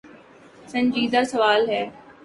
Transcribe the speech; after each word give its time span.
سنجیدہ 0.71 1.21
سوال 1.31 1.61
ہے۔ 1.69 1.83